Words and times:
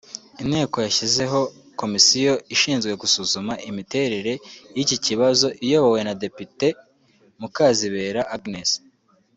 Inteko 0.43 0.77
yashyizeho 0.85 1.39
Komisiyo 1.81 2.33
ishinzwe 2.55 2.91
gusuzuma 3.01 3.53
imiterere 3.69 4.33
y’iki 4.75 4.97
kibazo 5.05 5.47
iyobowe 5.65 5.99
na 6.07 6.13
Depite 6.23 6.67
Mukazibera 7.39 8.21
Agnes 8.35 8.71